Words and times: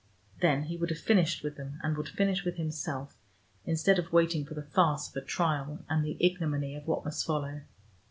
Then 0.39 0.63
he 0.63 0.77
would 0.77 0.89
have 0.89 0.97
finished 0.97 1.43
with 1.43 1.57
them, 1.57 1.79
and 1.83 1.95
would 1.95 2.09
finish 2.09 2.43
with 2.43 2.55
himself, 2.57 3.19
instead 3.65 3.99
of 3.99 4.11
waiting 4.11 4.45
for 4.47 4.55
the 4.55 4.63
farce 4.63 5.07
of 5.07 5.15
a 5.15 5.21
trial, 5.23 5.85
and 5.87 6.03
the 6.03 6.17
ignominy 6.19 6.73
of 6.75 6.87
what 6.87 7.05
must 7.05 7.23
follow. 7.23 7.61